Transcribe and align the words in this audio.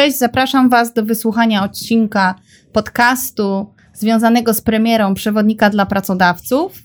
Cześć, 0.00 0.18
zapraszam 0.18 0.68
Was 0.68 0.92
do 0.92 1.04
wysłuchania 1.04 1.64
odcinka 1.64 2.34
podcastu 2.72 3.74
związanego 3.92 4.54
z 4.54 4.60
premierą 4.60 5.14
przewodnika 5.14 5.70
dla 5.70 5.86
pracodawców. 5.86 6.82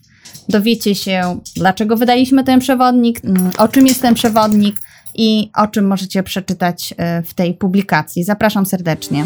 Dowiecie 0.50 0.96
się, 0.96 1.40
dlaczego 1.56 1.98
wydaliśmy 1.98 2.44
ten 2.44 2.60
przewodnik, 2.60 3.26
mm, 3.26 3.52
o 3.58 3.68
czym 3.68 3.88
jest 3.88 4.02
ten 4.02 4.14
przewodnik 4.14 4.82
i 5.16 5.52
o 5.56 5.68
czym 5.68 5.88
możecie 5.88 6.24
przeczytać 6.24 6.94
e, 6.98 7.24
w 7.24 7.34
tej 7.34 7.54
publikacji. 7.54 8.24
Zapraszam 8.24 8.66
serdecznie. 8.66 9.26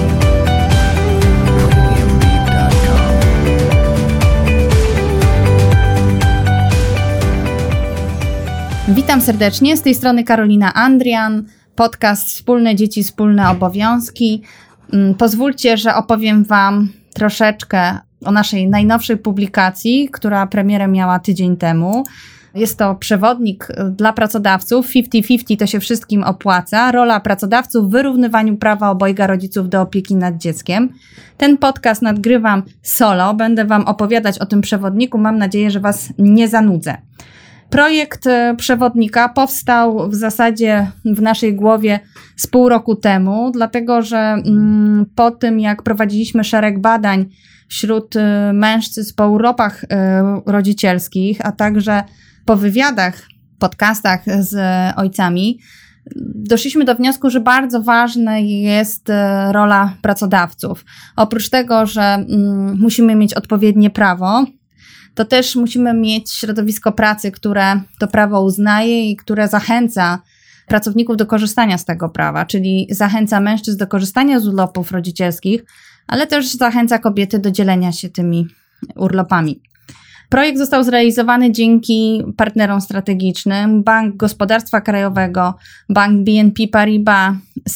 Witam 8.95 9.21
serdecznie, 9.21 9.77
z 9.77 9.81
tej 9.81 9.95
strony 9.95 10.23
Karolina 10.23 10.73
Andrian, 10.73 11.43
podcast 11.75 12.27
Wspólne 12.27 12.75
Dzieci, 12.75 13.03
Wspólne 13.03 13.49
Obowiązki. 13.49 14.41
Mm, 14.93 15.15
pozwólcie, 15.15 15.77
że 15.77 15.95
opowiem 15.95 16.43
Wam 16.43 16.89
troszeczkę 17.13 17.97
o 18.25 18.31
naszej 18.31 18.69
najnowszej 18.69 19.17
publikacji, 19.17 20.09
która 20.11 20.47
premierę 20.47 20.87
miała 20.87 21.19
tydzień 21.19 21.57
temu. 21.57 22.03
Jest 22.55 22.77
to 22.77 22.95
przewodnik 22.95 23.67
dla 23.91 24.13
pracodawców. 24.13 24.87
50-50 24.87 25.57
to 25.57 25.67
się 25.67 25.79
wszystkim 25.79 26.23
opłaca. 26.23 26.91
Rola 26.91 27.19
pracodawców 27.19 27.87
w 27.87 27.91
wyrównywaniu 27.91 28.57
prawa 28.57 28.89
obojga 28.89 29.27
rodziców 29.27 29.69
do 29.69 29.81
opieki 29.81 30.15
nad 30.15 30.37
dzieckiem. 30.37 30.89
Ten 31.37 31.57
podcast 31.57 32.01
nadgrywam 32.01 32.63
solo. 32.81 33.33
Będę 33.33 33.65
Wam 33.65 33.87
opowiadać 33.87 34.39
o 34.39 34.45
tym 34.45 34.61
przewodniku. 34.61 35.17
Mam 35.17 35.37
nadzieję, 35.37 35.71
że 35.71 35.79
Was 35.79 36.13
nie 36.17 36.47
zanudzę. 36.47 36.97
Projekt 37.71 38.27
e, 38.27 38.55
przewodnika 38.57 39.29
powstał 39.29 40.09
w 40.09 40.15
zasadzie 40.15 40.91
w 41.05 41.21
naszej 41.21 41.55
głowie 41.55 41.99
z 42.35 42.47
pół 42.47 42.69
roku 42.69 42.95
temu, 42.95 43.51
dlatego 43.51 44.01
że 44.01 44.17
mm, 44.17 45.05
po 45.15 45.31
tym, 45.31 45.59
jak 45.59 45.83
prowadziliśmy 45.83 46.43
szereg 46.43 46.79
badań 46.79 47.25
wśród 47.67 48.15
e, 48.15 48.53
mężczyzn 48.53 49.13
po 49.15 49.29
urlopach 49.29 49.83
e, 49.83 50.41
rodzicielskich, 50.45 51.45
a 51.45 51.51
także 51.51 52.03
po 52.45 52.55
wywiadach, 52.55 53.21
podcastach 53.59 54.21
z 54.39 54.57
ojcami, 54.97 55.59
doszliśmy 56.35 56.85
do 56.85 56.95
wniosku, 56.95 57.29
że 57.29 57.39
bardzo 57.39 57.81
ważna 57.81 58.37
jest 58.39 59.11
rola 59.51 59.93
pracodawców. 60.01 60.85
Oprócz 61.15 61.49
tego, 61.49 61.85
że 61.85 62.01
mm, 62.01 62.79
musimy 62.79 63.15
mieć 63.15 63.33
odpowiednie 63.33 63.89
prawo, 63.89 64.45
to 65.13 65.25
też 65.25 65.55
musimy 65.55 65.93
mieć 65.93 66.31
środowisko 66.31 66.91
pracy, 66.91 67.31
które 67.31 67.81
to 67.99 68.07
prawo 68.07 68.43
uznaje 68.43 69.11
i 69.11 69.15
które 69.15 69.47
zachęca 69.47 70.21
pracowników 70.67 71.17
do 71.17 71.25
korzystania 71.25 71.77
z 71.77 71.85
tego 71.85 72.09
prawa, 72.09 72.45
czyli 72.45 72.87
zachęca 72.89 73.39
mężczyzn 73.39 73.77
do 73.77 73.87
korzystania 73.87 74.39
z 74.39 74.47
urlopów 74.47 74.91
rodzicielskich, 74.91 75.63
ale 76.07 76.27
też 76.27 76.51
zachęca 76.51 76.99
kobiety 76.99 77.39
do 77.39 77.51
dzielenia 77.51 77.91
się 77.91 78.09
tymi 78.09 78.47
urlopami. 78.95 79.61
Projekt 80.29 80.57
został 80.57 80.83
zrealizowany 80.83 81.51
dzięki 81.51 82.23
partnerom 82.37 82.81
strategicznym 82.81 83.83
Bank 83.83 84.15
Gospodarstwa 84.15 84.81
Krajowego, 84.81 85.55
Bank 85.89 86.23
BNP 86.23 86.67
Paribas, 86.67 87.33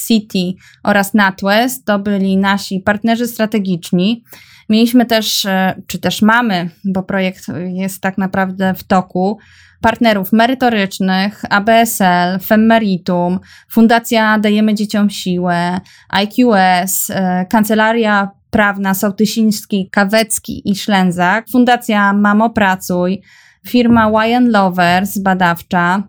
City 0.08 0.54
oraz 0.84 1.14
NatWest. 1.14 1.86
To 1.86 2.00
byli 2.00 2.38
nasi 2.38 2.80
partnerzy 2.80 3.28
strategiczni. 3.28 4.24
Mieliśmy 4.70 5.06
też, 5.06 5.46
e, 5.46 5.82
czy 5.88 6.00
też 6.00 6.22
mamy, 6.22 6.70
bo 6.86 7.04
projekt 7.04 7.46
jest 7.74 8.02
tak 8.02 8.18
naprawdę 8.18 8.74
w 8.74 8.84
toku, 8.84 9.38
partnerów 9.82 10.34
merytorycznych, 10.34 11.44
ABSL, 11.50 12.40
Femmeritum, 12.46 13.40
Fundacja 13.72 14.40
Dajemy 14.40 14.76
Dzieciom 14.76 15.10
Siłę, 15.10 15.80
IQS, 16.24 17.10
e, 17.10 17.46
Kancelaria 17.50 18.32
Prawna 18.50 18.94
Sołtysiński, 18.94 19.90
Kawecki 19.92 20.72
i 20.72 20.76
Szlęzak, 20.76 21.46
Fundacja 21.52 22.14
Mamo 22.14 22.50
Pracuj, 22.50 23.22
firma 23.68 24.10
Wyan 24.10 24.52
Lovers 24.52 25.18
badawcza, 25.18 26.04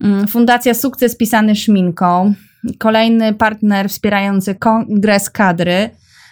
mm, 0.00 0.28
Fundacja 0.28 0.74
Sukces 0.74 1.16
pisany 1.16 1.56
szminką, 1.56 2.34
kolejny 2.78 3.34
partner 3.34 3.88
wspierający 3.88 4.54
Kongres 4.54 5.30
Kadry, 5.30 5.90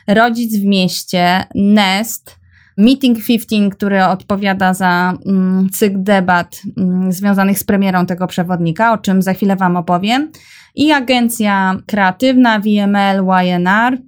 Rodzic 0.09 0.57
w 0.57 0.65
mieście, 0.65 1.45
Nest, 1.55 2.39
Meeting 2.77 3.19
15, 3.27 3.71
który 3.71 4.05
odpowiada 4.05 4.75
za 4.75 5.15
mm, 5.27 5.69
cykl 5.71 6.03
debat 6.03 6.63
mm, 6.77 7.13
związanych 7.13 7.59
z 7.59 7.65
premierą 7.65 8.07
tego 8.07 8.27
przewodnika, 8.27 8.93
o 8.93 8.99
czym 8.99 9.23
za 9.23 9.35
chwilę 9.35 9.57
Wam 9.57 9.77
opowiem, 9.77 10.33
i 10.75 10.93
agencja 10.93 11.77
kreatywna 11.87 12.59
VML 12.61 13.25
YNR, 13.45 13.99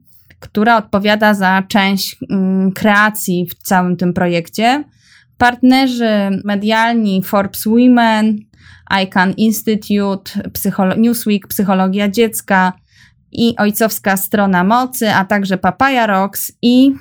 która 0.41 0.77
odpowiada 0.77 1.35
za 1.35 1.63
część 1.69 2.17
mm, 2.31 2.73
kreacji 2.73 3.47
w 3.47 3.55
całym 3.55 3.97
tym 3.97 4.13
projekcie. 4.13 4.85
Partnerzy 5.39 6.41
medialni 6.45 7.23
Forbes 7.23 7.65
Women, 7.65 8.39
ICANN 9.05 9.33
Institute, 9.37 10.51
Psycholo 10.53 10.95
Newsweek, 10.97 11.47
Psychologia 11.49 12.09
Dziecka, 12.09 12.73
i 13.33 13.57
ojcowska 13.57 14.17
strona 14.17 14.65
mocy, 14.65 15.11
a 15.11 15.25
także 15.25 15.59
Papaya 15.59 16.07
Rocks 16.07 16.53
i 16.63 16.93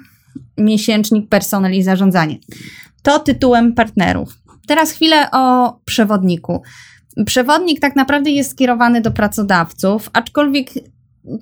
miesięcznik 0.58 1.30
personel 1.30 1.74
i 1.74 1.84
zarządzanie. 1.84 2.38
To 3.04 3.20
tytułem 3.20 3.74
partnerów. 3.74 4.38
Teraz 4.68 4.92
chwilę 4.92 5.32
o 5.32 5.76
przewodniku. 5.86 6.62
Przewodnik 7.26 7.80
tak 7.80 7.96
naprawdę 7.96 8.30
jest 8.30 8.52
skierowany 8.52 9.02
do 9.02 9.12
pracodawców, 9.12 10.10
aczkolwiek 10.14 10.70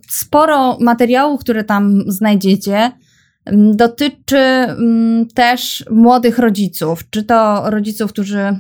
sporo 0.10 0.78
materiałów, 0.80 1.42
które 1.42 1.64
tam 1.64 2.04
znajdziecie, 2.08 2.92
dotyczy 3.54 4.42
też 5.34 5.86
młodych 5.92 6.40
rodziców, 6.40 7.10
czy 7.10 7.24
to 7.24 7.70
rodziców, 7.70 8.12
którzy 8.14 8.60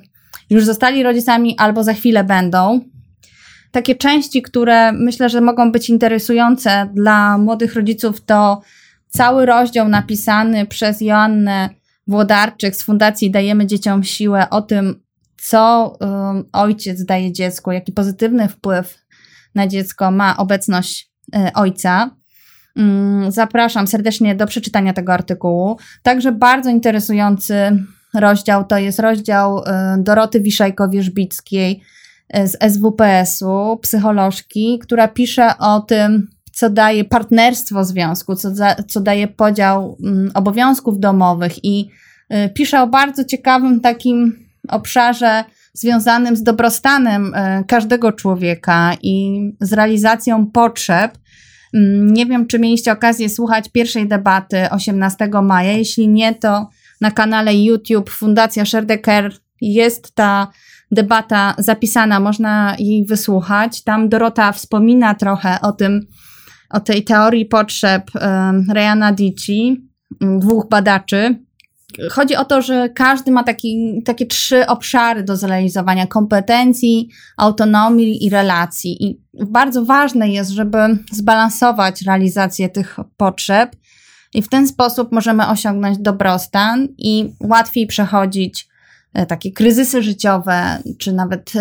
już 0.50 0.66
zostali 0.66 1.04
rodzicami 1.04 1.56
albo 1.58 1.84
za 1.84 1.94
chwilę 1.94 2.24
będą, 2.24 2.80
takie 3.78 3.96
części, 3.96 4.42
które 4.42 4.92
myślę, 4.92 5.30
że 5.30 5.42
mogą 5.42 5.72
być 5.72 5.90
interesujące 5.90 6.90
dla 6.94 7.38
młodych 7.38 7.76
rodziców, 7.76 8.26
to 8.26 8.62
cały 9.08 9.46
rozdział 9.46 9.88
napisany 9.90 10.66
przez 10.66 11.02
Joannę 11.02 11.70
Włodarczyk 12.08 12.76
z 12.76 12.84
Fundacji 12.84 13.32
Dajemy 13.32 13.68
Dzieciom 13.68 14.04
Siłę 14.04 14.50
o 14.50 14.62
tym, 14.62 15.04
co 15.42 15.94
um, 16.00 16.44
ojciec 16.54 17.06
daje 17.06 17.32
dziecku, 17.32 17.72
jaki 17.72 17.92
pozytywny 17.92 18.48
wpływ 18.48 18.98
na 19.56 19.68
dziecko 19.68 20.12
ma 20.12 20.38
obecność 20.38 21.12
y, 21.36 21.54
ojca. 21.54 22.12
Um, 22.76 23.32
zapraszam 23.32 23.88
serdecznie 23.88 24.36
do 24.36 24.48
przeczytania 24.48 24.94
tego 24.94 25.14
artykułu. 25.14 25.78
Także 26.04 26.32
bardzo 26.32 26.70
interesujący 26.70 27.84
rozdział 28.14 28.66
to 28.66 28.78
jest 28.78 29.00
rozdział 29.00 29.60
y, 29.60 29.64
Doroty 29.98 30.42
Wiszajko-Wierzbickiej 30.42 31.82
z 32.34 32.74
SWPS-u, 32.74 33.78
psycholożki, 33.82 34.80
która 34.80 35.08
pisze 35.08 35.58
o 35.60 35.80
tym, 35.80 36.28
co 36.58 36.70
daje 36.70 37.06
partnerstwo 37.06 37.84
związku, 37.84 38.36
co, 38.36 38.56
za, 38.56 38.76
co 38.88 39.02
daje 39.02 39.28
podział 39.28 39.98
mm, 40.04 40.32
obowiązków 40.34 41.00
domowych 41.00 41.66
i 41.66 41.90
y, 42.34 42.50
pisze 42.50 42.82
o 42.82 42.88
bardzo 42.88 43.26
ciekawym 43.26 43.80
takim 43.80 44.48
obszarze 44.68 45.44
związanym 45.74 46.36
z 46.36 46.44
dobrostanem 46.44 47.34
y, 47.34 47.64
każdego 47.68 48.12
człowieka 48.12 48.92
i 49.02 49.42
z 49.62 49.74
realizacją 49.74 50.48
potrzeb. 50.48 51.18
Mm, 51.74 52.14
nie 52.14 52.26
wiem, 52.26 52.48
czy 52.48 52.60
mieliście 52.60 52.92
okazję 52.92 53.30
słuchać 53.30 53.70
pierwszej 53.70 54.08
debaty 54.08 54.70
18 54.72 55.30
maja. 55.44 55.72
Jeśli 55.72 56.08
nie, 56.08 56.36
to 56.36 56.70
na 57.02 57.12
kanale 57.12 57.56
YouTube 57.56 58.10
Fundacja 58.10 58.66
Sherdecker 58.66 59.34
jest 59.62 60.16
ta 60.16 60.48
debata 60.92 61.56
zapisana, 61.58 62.20
można 62.20 62.76
jej 62.80 63.06
wysłuchać. 63.06 63.84
Tam 63.84 64.10
Dorota 64.10 64.52
wspomina 64.52 65.16
trochę 65.16 65.62
o 65.62 65.72
tym, 65.72 66.08
o 66.70 66.80
tej 66.80 67.04
teorii 67.04 67.46
potrzeb 67.46 68.12
Ryana 68.74 69.12
Dici, 69.12 69.88
dwóch 70.22 70.70
badaczy, 70.70 71.48
Chodzi 72.12 72.36
o 72.36 72.46
to, 72.46 72.62
że 72.62 72.90
każdy 72.90 73.32
ma 73.32 73.44
taki, 73.44 74.02
takie 74.06 74.26
trzy 74.26 74.68
obszary 74.68 75.24
do 75.24 75.38
zrealizowania: 75.38 76.08
kompetencji, 76.08 77.10
autonomii 77.38 78.26
i 78.26 78.30
relacji. 78.30 79.06
I 79.06 79.22
bardzo 79.46 79.86
ważne 79.86 80.30
jest, 80.30 80.52
żeby 80.52 80.78
zbalansować 81.12 82.02
realizację 82.02 82.70
tych 82.70 82.98
potrzeb, 83.18 83.76
i 84.34 84.42
w 84.42 84.50
ten 84.50 84.68
sposób 84.68 85.12
możemy 85.12 85.48
osiągnąć 85.48 85.98
dobrostan 85.98 86.88
i 86.98 87.34
łatwiej 87.40 87.88
przechodzić 87.88 88.67
takie 89.26 89.52
kryzysy 89.52 90.04
życiowe, 90.04 90.78
czy 90.98 91.14
nawet 91.14 91.54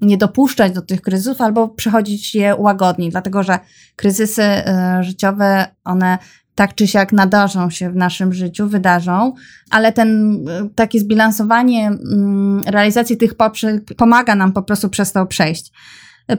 nie 0.00 0.16
dopuszczać 0.16 0.72
do 0.72 0.82
tych 0.82 1.00
kryzysów, 1.00 1.40
albo 1.40 1.68
przechodzić 1.68 2.34
je 2.34 2.56
łagodniej, 2.56 3.10
dlatego 3.10 3.42
że 3.42 3.58
kryzysy 3.96 4.42
e, 4.42 4.98
życiowe, 5.02 5.66
one 5.84 6.18
tak 6.54 6.74
czy 6.74 6.86
siak 6.86 7.12
nadarzą 7.12 7.70
się 7.70 7.90
w 7.90 7.96
naszym 7.96 8.32
życiu, 8.32 8.68
wydarzą, 8.68 9.32
ale 9.70 9.92
ten 9.92 10.38
takie 10.74 11.00
zbilansowanie 11.00 11.86
mm, 11.86 12.62
realizacji 12.66 13.16
tych 13.16 13.34
potrzeb 13.34 13.94
pomaga 13.96 14.34
nam 14.34 14.52
po 14.52 14.62
prostu 14.62 14.88
przez 14.88 15.12
to 15.12 15.26
przejść. 15.26 15.72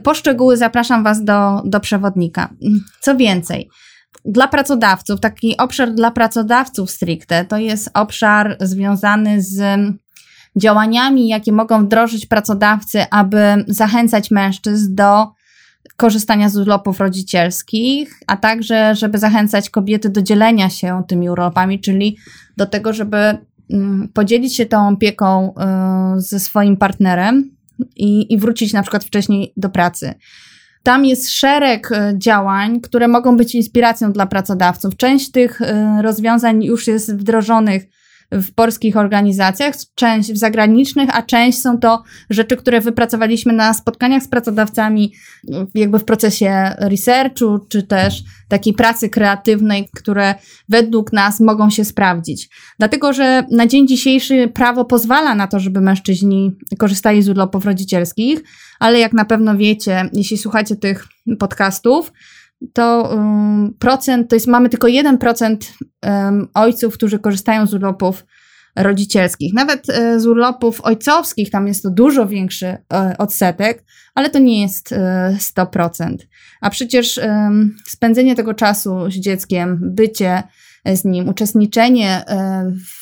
Po 0.02 0.14
szczegóły 0.14 0.56
zapraszam 0.56 1.04
Was 1.04 1.24
do, 1.24 1.62
do 1.64 1.80
przewodnika. 1.80 2.54
Co 3.00 3.16
więcej, 3.16 3.70
dla 4.24 4.48
pracodawców, 4.48 5.20
taki 5.20 5.56
obszar 5.56 5.92
dla 5.92 6.10
pracodawców 6.10 6.90
stricte, 6.90 7.44
to 7.44 7.58
jest 7.58 7.90
obszar 7.94 8.56
związany 8.60 9.42
z 9.42 9.78
działaniami, 10.56 11.28
jakie 11.28 11.52
mogą 11.52 11.84
wdrożyć 11.84 12.26
pracodawcy, 12.26 13.04
aby 13.10 13.64
zachęcać 13.68 14.30
mężczyzn 14.30 14.94
do 14.94 15.26
korzystania 15.96 16.48
z 16.48 16.56
urlopów 16.56 17.00
rodzicielskich, 17.00 18.20
a 18.26 18.36
także, 18.36 18.94
żeby 18.94 19.18
zachęcać 19.18 19.70
kobiety 19.70 20.08
do 20.10 20.22
dzielenia 20.22 20.70
się 20.70 21.02
tymi 21.08 21.30
urlopami, 21.30 21.80
czyli 21.80 22.16
do 22.56 22.66
tego, 22.66 22.92
żeby 22.92 23.38
mm, 23.70 24.08
podzielić 24.14 24.56
się 24.56 24.66
tą 24.66 24.88
opieką 24.88 25.54
y, 26.16 26.20
ze 26.20 26.40
swoim 26.40 26.76
partnerem 26.76 27.50
i, 27.96 28.32
i 28.32 28.38
wrócić 28.38 28.72
na 28.72 28.82
przykład 28.82 29.04
wcześniej 29.04 29.52
do 29.56 29.68
pracy. 29.68 30.14
Tam 30.82 31.04
jest 31.04 31.30
szereg 31.30 31.92
y, 31.92 32.18
działań, 32.18 32.80
które 32.80 33.08
mogą 33.08 33.36
być 33.36 33.54
inspiracją 33.54 34.12
dla 34.12 34.26
pracodawców. 34.26 34.96
Część 34.96 35.30
tych 35.30 35.60
y, 35.60 35.66
rozwiązań 36.02 36.64
już 36.64 36.86
jest 36.86 37.16
wdrożonych 37.16 37.86
w 38.32 38.54
polskich 38.54 38.96
organizacjach, 38.96 39.74
część 39.94 40.32
w 40.32 40.36
zagranicznych, 40.36 41.08
a 41.12 41.22
część 41.22 41.58
są 41.58 41.78
to 41.78 42.02
rzeczy, 42.30 42.56
które 42.56 42.80
wypracowaliśmy 42.80 43.52
na 43.52 43.74
spotkaniach 43.74 44.22
z 44.22 44.28
pracodawcami, 44.28 45.12
jakby 45.74 45.98
w 45.98 46.04
procesie 46.04 46.74
researchu, 46.78 47.58
czy 47.68 47.82
też 47.82 48.22
takiej 48.48 48.74
pracy 48.74 49.08
kreatywnej, 49.08 49.88
które 49.96 50.34
według 50.68 51.12
nas 51.12 51.40
mogą 51.40 51.70
się 51.70 51.84
sprawdzić. 51.84 52.48
Dlatego, 52.78 53.12
że 53.12 53.44
na 53.50 53.66
dzień 53.66 53.88
dzisiejszy 53.88 54.48
prawo 54.54 54.84
pozwala 54.84 55.34
na 55.34 55.46
to, 55.46 55.60
żeby 55.60 55.80
mężczyźni 55.80 56.52
korzystali 56.78 57.22
z 57.22 57.28
urlopów 57.28 57.64
rodzicielskich, 57.64 58.42
ale 58.78 58.98
jak 58.98 59.12
na 59.12 59.24
pewno 59.24 59.56
wiecie, 59.56 60.10
jeśli 60.12 60.38
słuchacie 60.38 60.76
tych 60.76 61.06
podcastów, 61.38 62.12
to 62.72 63.18
procent, 63.78 64.30
to 64.30 64.36
jest, 64.36 64.46
mamy 64.46 64.68
tylko 64.68 64.86
1% 64.86 65.56
um, 66.02 66.48
ojców, 66.54 66.94
którzy 66.94 67.18
korzystają 67.18 67.66
z 67.66 67.74
urlopów 67.74 68.24
rodzicielskich. 68.76 69.54
Nawet 69.54 69.90
e, 69.90 70.20
z 70.20 70.26
urlopów 70.26 70.80
ojcowskich 70.80 71.50
tam 71.50 71.66
jest 71.66 71.82
to 71.82 71.90
dużo 71.90 72.26
większy 72.26 72.66
e, 72.66 73.14
odsetek, 73.18 73.84
ale 74.14 74.30
to 74.30 74.38
nie 74.38 74.62
jest 74.62 74.92
e, 74.92 75.36
100%. 75.38 76.16
A 76.60 76.70
przecież 76.70 77.20
spędzenie 77.86 78.34
tego 78.34 78.54
czasu 78.54 79.10
z 79.10 79.14
dzieckiem, 79.14 79.78
bycie 79.82 80.42
z 80.94 81.04
nim, 81.04 81.28
uczestniczenie 81.28 82.24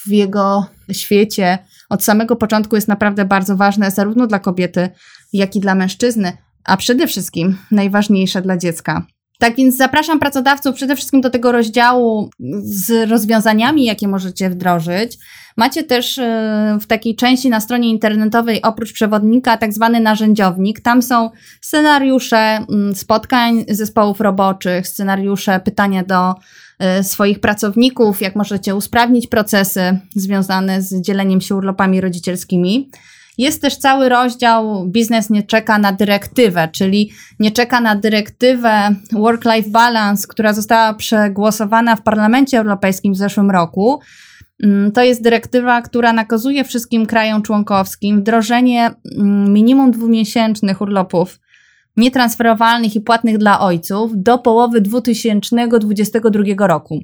w 0.07 0.11
jego 0.11 0.67
świecie 0.93 1.59
od 1.89 2.05
samego 2.05 2.37
początku 2.37 2.77
jest 2.77 2.89
naprawdę 2.89 3.25
bardzo 3.25 3.57
ważne, 3.57 3.91
zarówno 3.91 4.27
dla 4.27 4.39
kobiety, 4.39 4.89
jak 5.33 5.57
i 5.57 5.61
dla 5.61 5.75
mężczyzny, 5.75 6.33
a 6.65 6.77
przede 6.77 7.07
wszystkim 7.07 7.57
najważniejsze 7.71 8.43
dla 8.43 8.57
dziecka. 8.57 9.07
Tak 9.41 9.57
więc 9.57 9.77
zapraszam 9.77 10.19
pracodawców 10.19 10.75
przede 10.75 10.97
wszystkim 10.97 11.21
do 11.21 11.31
tego 11.31 11.53
rozdziału 11.53 12.31
z 12.63 13.11
rozwiązaniami, 13.11 13.85
jakie 13.85 14.09
możecie 14.09 14.51
wdrożyć. 14.51 15.19
Macie 15.57 15.85
też 15.85 16.19
e, 16.19 16.79
w 16.81 16.87
takiej 16.87 17.17
części 17.17 17.51
na 17.51 17.61
stronie 17.61 17.91
internetowej 17.91 18.63
oprócz 18.63 18.93
przewodnika 18.93 19.57
tak 19.57 19.73
zwany 19.73 20.01
narzędziownik. 20.01 20.81
Tam 20.81 21.03
są 21.03 21.31
scenariusze 21.61 22.37
mm, 22.37 22.95
spotkań 22.95 23.65
zespołów 23.69 24.21
roboczych, 24.21 24.89
scenariusze 24.89 25.61
pytania 25.61 26.05
do 26.05 26.35
e, 26.79 27.05
swoich 27.05 27.41
pracowników, 27.41 28.21
jak 28.21 28.37
możecie 28.37 28.75
usprawnić 28.75 29.27
procesy 29.27 29.99
związane 30.17 30.83
z 30.83 31.01
dzieleniem 31.01 31.41
się 31.41 31.55
urlopami 31.57 32.01
rodzicielskimi. 32.01 32.91
Jest 33.41 33.63
też 33.63 33.77
cały 33.77 34.09
rozdział 34.09 34.87
Biznes 34.89 35.31
nie 35.31 35.43
czeka 35.43 35.79
na 35.79 35.93
dyrektywę, 35.93 36.69
czyli 36.73 37.11
nie 37.39 37.51
czeka 37.51 37.81
na 37.81 37.97
dyrektywę 37.97 38.95
Work-Life 39.13 39.71
Balance, 39.71 40.27
która 40.29 40.53
została 40.53 40.95
przegłosowana 40.95 41.97
w 41.97 42.03
Parlamencie 42.03 42.59
Europejskim 42.59 43.13
w 43.13 43.17
zeszłym 43.17 43.51
roku. 43.51 44.01
Mm, 44.63 44.93
to 44.93 45.03
jest 45.03 45.23
dyrektywa, 45.23 45.83
która 45.83 46.13
nakazuje 46.13 46.65
wszystkim 46.65 47.07
krajom 47.07 47.43
członkowskim 47.43 48.21
wdrożenie 48.21 48.91
mm, 49.17 49.53
minimum 49.53 49.91
dwumiesięcznych 49.91 50.81
urlopów 50.81 51.41
nietransferowalnych 51.97 52.97
i 52.97 53.01
płatnych 53.01 53.39
dla 53.39 53.61
ojców 53.61 54.11
do 54.15 54.39
połowy 54.39 54.81
2022 54.81 56.67
roku. 56.67 57.01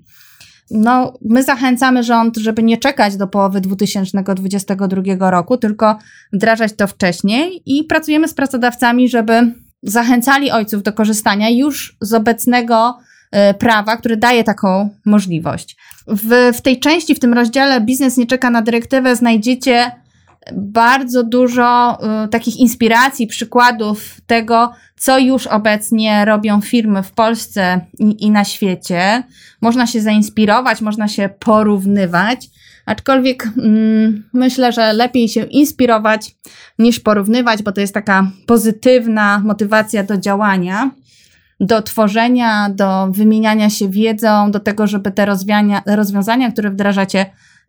No, 0.71 1.13
my 1.23 1.43
zachęcamy 1.43 2.03
rząd, 2.03 2.37
żeby 2.37 2.63
nie 2.63 2.79
czekać 2.79 3.17
do 3.17 3.27
połowy 3.27 3.61
2022 3.61 5.31
roku, 5.31 5.57
tylko 5.57 5.99
wdrażać 6.33 6.73
to 6.77 6.87
wcześniej 6.87 7.63
i 7.67 7.85
pracujemy 7.85 8.29
z 8.29 8.35
pracodawcami, 8.35 9.09
żeby 9.09 9.53
zachęcali 9.83 10.51
ojców 10.51 10.83
do 10.83 10.93
korzystania 10.93 11.51
już 11.51 11.97
z 12.01 12.15
obecnego 12.15 12.99
y, 13.51 13.55
prawa, 13.55 13.97
które 13.97 14.17
daje 14.17 14.45
taką 14.45 14.91
możliwość. 15.05 15.77
W, 16.07 16.53
w 16.57 16.61
tej 16.61 16.81
części, 16.81 17.15
w 17.15 17.21
tym 17.21 17.35
rozdziale 17.35 17.81
Biznes 17.81 18.17
nie 18.17 18.27
czeka 18.27 18.51
na 18.51 18.62
dyrektywę, 18.62 19.17
znajdziecie 19.17 19.93
bardzo 20.53 21.23
dużo 21.23 21.99
y, 22.25 22.29
takich 22.29 22.57
inspiracji, 22.57 23.27
przykładów 23.27 24.21
tego, 24.27 24.73
co 24.97 25.19
już 25.19 25.47
obecnie 25.47 26.25
robią 26.25 26.61
firmy 26.61 27.03
w 27.03 27.13
Polsce 27.13 27.81
i, 27.99 28.25
i 28.25 28.31
na 28.31 28.45
świecie. 28.45 29.23
Można 29.61 29.87
się 29.87 30.01
zainspirować, 30.01 30.81
można 30.81 31.09
się 31.09 31.31
porównywać, 31.39 32.49
aczkolwiek 32.87 33.49
mm, 33.59 34.29
myślę, 34.33 34.73
że 34.73 34.93
lepiej 34.93 35.29
się 35.29 35.43
inspirować 35.45 36.37
niż 36.79 37.00
porównywać, 37.00 37.62
bo 37.62 37.73
to 37.73 37.81
jest 37.81 37.95
taka 37.95 38.31
pozytywna 38.47 39.38
motywacja 39.45 40.03
do 40.03 40.19
działania 40.19 40.91
do 41.61 41.83
tworzenia, 41.83 42.71
do 42.71 43.09
wymieniania 43.11 43.71
się 43.71 43.88
wiedzą, 43.88 44.50
do 44.50 44.61
tego, 44.61 44.87
żeby 44.87 45.11
te 45.11 45.26
rozwiązania, 45.87 46.53
które 46.53 46.71
wdrażacie, 46.71 47.26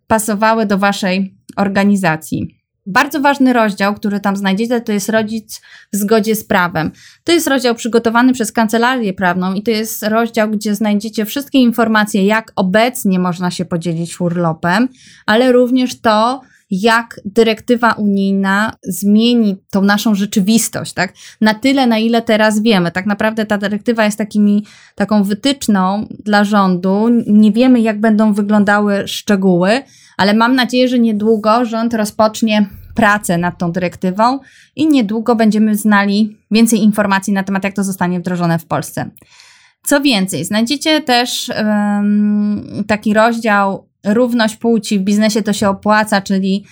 pasowały 0.07 0.65
do 0.65 0.77
waszej 0.77 1.35
organizacji. 1.55 2.56
Bardzo 2.87 3.19
ważny 3.21 3.53
rozdział, 3.53 3.95
który 3.95 4.19
tam 4.19 4.35
znajdziecie, 4.35 4.81
to 4.81 4.91
jest 4.91 5.09
rodzic 5.09 5.61
w 5.93 5.95
zgodzie 5.95 6.35
z 6.35 6.43
prawem. 6.43 6.91
To 7.23 7.31
jest 7.31 7.47
rozdział 7.47 7.75
przygotowany 7.75 8.33
przez 8.33 8.51
kancelarię 8.51 9.13
prawną 9.13 9.53
i 9.53 9.63
to 9.63 9.71
jest 9.71 10.03
rozdział, 10.03 10.49
gdzie 10.49 10.75
znajdziecie 10.75 11.25
wszystkie 11.25 11.59
informacje, 11.59 12.25
jak 12.25 12.51
obecnie 12.55 13.19
można 13.19 13.51
się 13.51 13.65
podzielić 13.65 14.21
urlopem, 14.21 14.87
ale 15.25 15.51
również 15.51 16.01
to, 16.01 16.41
jak 16.71 17.19
dyrektywa 17.25 17.91
unijna 17.91 18.73
zmieni 18.83 19.57
tą 19.69 19.81
naszą 19.81 20.15
rzeczywistość, 20.15 20.93
tak? 20.93 21.13
Na 21.41 21.53
tyle, 21.53 21.87
na 21.87 21.97
ile 21.97 22.21
teraz 22.21 22.61
wiemy. 22.61 22.91
Tak 22.91 23.05
naprawdę 23.05 23.45
ta 23.45 23.57
dyrektywa 23.57 24.05
jest 24.05 24.17
takimi, 24.17 24.65
taką 24.95 25.23
wytyczną 25.23 26.07
dla 26.25 26.43
rządu. 26.43 27.09
Nie 27.27 27.51
wiemy, 27.51 27.81
jak 27.81 27.99
będą 27.99 28.33
wyglądały 28.33 29.07
szczegóły, 29.07 29.83
ale 30.17 30.33
mam 30.33 30.55
nadzieję, 30.55 30.87
że 30.87 30.99
niedługo 30.99 31.65
rząd 31.65 31.93
rozpocznie 31.93 32.69
pracę 32.95 33.37
nad 33.37 33.57
tą 33.57 33.71
dyrektywą 33.71 34.39
i 34.75 34.87
niedługo 34.87 35.35
będziemy 35.35 35.75
znali 35.75 36.37
więcej 36.51 36.83
informacji 36.83 37.33
na 37.33 37.43
temat, 37.43 37.63
jak 37.63 37.73
to 37.73 37.83
zostanie 37.83 38.19
wdrożone 38.19 38.59
w 38.59 38.65
Polsce. 38.65 39.09
Co 39.85 40.01
więcej, 40.01 40.45
znajdziecie 40.45 41.01
też 41.01 41.51
um, 41.57 42.83
taki 42.87 43.13
rozdział 43.13 43.87
Równość 44.05 44.55
płci 44.55 44.99
w 44.99 45.01
biznesie 45.01 45.41
to 45.41 45.53
się 45.53 45.69
opłaca, 45.69 46.21
czyli 46.21 46.65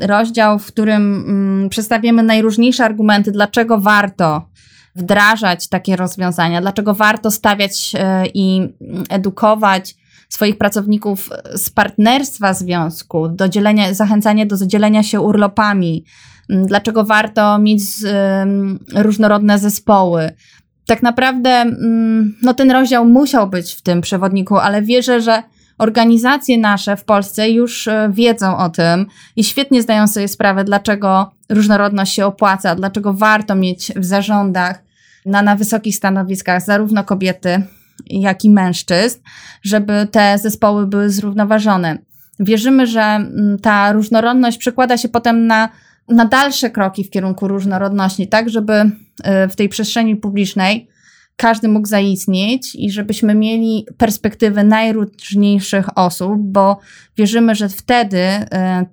rozdział, 0.00 0.58
w 0.58 0.66
którym 0.66 1.24
um, 1.26 1.68
przedstawimy 1.68 2.22
najróżniejsze 2.22 2.84
argumenty, 2.84 3.32
dlaczego 3.32 3.80
warto 3.80 4.48
wdrażać 4.94 5.68
takie 5.68 5.96
rozwiązania, 5.96 6.60
dlaczego 6.60 6.94
warto 6.94 7.30
stawiać 7.30 7.92
e, 7.94 8.26
i 8.34 8.68
edukować 9.08 9.94
swoich 10.36 10.58
pracowników 10.58 11.30
z 11.54 11.70
partnerstwa 11.70 12.54
związku, 12.54 13.28
do 13.28 13.48
dzielenia, 13.48 13.94
zachęcanie 13.94 14.46
do 14.46 14.66
dzielenia 14.66 15.02
się 15.02 15.20
urlopami, 15.20 16.04
mm, 16.50 16.66
dlaczego 16.66 17.04
warto 17.04 17.58
mieć 17.58 17.82
różnorodne 18.94 19.58
zespoły. 19.58 20.30
Tak 20.86 21.02
naprawdę 21.02 21.50
mm, 21.50 22.36
no, 22.42 22.54
ten 22.54 22.70
rozdział 22.70 23.04
musiał 23.04 23.48
być 23.48 23.72
w 23.72 23.82
tym 23.82 24.00
przewodniku, 24.00 24.56
ale 24.56 24.82
wierzę, 24.82 25.20
że 25.20 25.42
organizacje 25.78 26.58
nasze 26.58 26.96
w 26.96 27.04
Polsce 27.04 27.50
już 27.50 27.88
e, 27.88 28.10
wiedzą 28.12 28.58
o 28.58 28.68
tym 28.68 29.06
i 29.36 29.44
świetnie 29.44 29.82
zdają 29.82 30.08
sobie 30.08 30.28
sprawę, 30.28 30.64
dlaczego 30.64 31.30
różnorodność 31.48 32.14
się 32.14 32.26
opłaca, 32.26 32.74
dlaczego 32.74 33.14
warto 33.14 33.54
mieć 33.54 33.92
w 33.96 34.04
zarządach 34.04 34.82
na, 35.26 35.42
na 35.42 35.56
wysokich 35.56 35.96
stanowiskach 35.96 36.62
zarówno 36.62 37.04
kobiety, 37.04 37.62
jak 38.06 38.44
i 38.44 38.50
mężczyzn, 38.50 39.18
żeby 39.62 40.08
te 40.10 40.38
zespoły 40.38 40.86
były 40.86 41.10
zrównoważone. 41.10 41.98
Wierzymy, 42.40 42.86
że 42.86 43.02
mm, 43.02 43.58
ta 43.62 43.92
różnorodność 43.92 44.58
przekłada 44.58 44.96
się 44.96 45.08
potem 45.08 45.46
na, 45.46 45.68
na 46.08 46.24
dalsze 46.24 46.70
kroki 46.70 47.04
w 47.04 47.10
kierunku 47.10 47.48
różnorodności, 47.48 48.28
tak, 48.28 48.50
żeby 48.50 48.72
y, 48.74 48.90
w 49.48 49.56
tej 49.56 49.68
przestrzeni 49.68 50.16
publicznej 50.16 50.88
każdy 51.36 51.68
mógł 51.68 51.88
zaistnieć 51.88 52.74
i 52.74 52.90
żebyśmy 52.90 53.34
mieli 53.34 53.86
perspektywy 53.98 54.64
najróżniejszych 54.64 55.98
osób, 55.98 56.34
bo 56.38 56.78
wierzymy, 57.16 57.54
że 57.54 57.68
wtedy 57.68 58.18
y, 58.18 58.46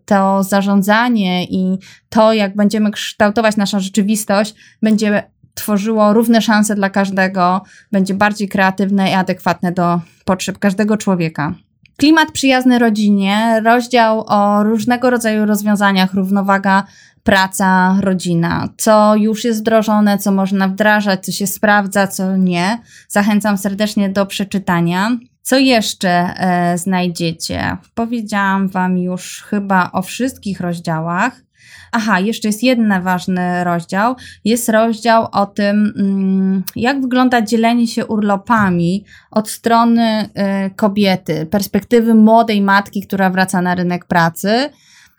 to 0.05 0.43
zarządzanie 0.43 1.45
i 1.45 1.77
to, 2.09 2.33
jak 2.33 2.55
będziemy 2.55 2.91
kształtować 2.91 3.57
naszą 3.57 3.79
rzeczywistość, 3.79 4.55
będzie 4.81 5.23
tworzyło 5.53 6.13
równe 6.13 6.41
szanse 6.41 6.75
dla 6.75 6.89
każdego, 6.89 7.61
będzie 7.91 8.13
bardziej 8.13 8.49
kreatywne 8.49 9.11
i 9.11 9.13
adekwatne 9.13 9.71
do 9.71 10.01
potrzeb 10.25 10.59
każdego 10.59 10.97
człowieka. 10.97 11.53
Klimat 11.97 12.31
przyjazny 12.31 12.79
rodzinie, 12.79 13.61
rozdział 13.65 14.23
o 14.27 14.63
różnego 14.63 15.09
rodzaju 15.09 15.45
rozwiązaniach, 15.45 16.13
równowaga 16.13 16.83
praca, 17.23 17.97
rodzina, 18.01 18.69
co 18.77 19.15
już 19.15 19.43
jest 19.43 19.59
wdrożone, 19.59 20.17
co 20.17 20.31
można 20.31 20.67
wdrażać, 20.67 21.25
co 21.25 21.31
się 21.31 21.47
sprawdza, 21.47 22.07
co 22.07 22.37
nie. 22.37 22.79
Zachęcam 23.07 23.57
serdecznie 23.57 24.09
do 24.09 24.25
przeczytania. 24.25 25.17
Co 25.41 25.57
jeszcze 25.57 26.09
e, 26.09 26.77
znajdziecie? 26.77 27.77
Powiedziałam 27.93 28.67
Wam 28.67 28.97
już 28.97 29.43
chyba 29.49 29.89
o 29.91 30.01
wszystkich 30.01 30.59
rozdziałach. 30.59 31.42
Aha, 31.95 32.19
jeszcze 32.19 32.47
jest 32.47 32.63
jeden 32.63 33.01
ważny 33.01 33.63
rozdział. 33.63 34.15
Jest 34.45 34.69
rozdział 34.69 35.27
o 35.31 35.45
tym, 35.45 35.93
mm, 35.97 36.63
jak 36.75 37.01
wygląda 37.01 37.41
dzielenie 37.41 37.87
się 37.87 38.05
urlopami 38.05 39.05
od 39.31 39.49
strony 39.49 40.29
y, 40.67 40.75
kobiety, 40.75 41.45
perspektywy 41.45 42.15
młodej 42.15 42.61
matki, 42.61 43.07
która 43.07 43.29
wraca 43.29 43.61
na 43.61 43.75
rynek 43.75 44.05
pracy. 44.05 44.69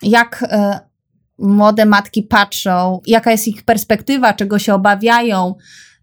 Jak 0.01 0.43
y, 0.43 0.47
młode 1.39 1.85
matki 1.85 2.23
patrzą, 2.23 3.01
jaka 3.07 3.31
jest 3.31 3.47
ich 3.47 3.63
perspektywa, 3.63 4.33
czego 4.33 4.59
się 4.59 4.73
obawiają, 4.73 5.55